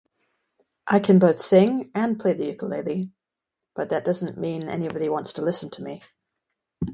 I 0.87 0.97
can 0.99 1.19
both 1.19 1.39
sing 1.39 1.91
and 1.93 2.19
play 2.19 2.33
the 2.33 2.47
ukulele, 2.47 3.11
but 3.75 3.89
that 3.89 4.03
doesn't 4.03 4.35
mean 4.35 4.67
anybody 4.67 5.07
wants 5.07 5.31
to 5.33 5.43
listen 5.43 5.69
to 5.69 5.83
me. 5.83 6.01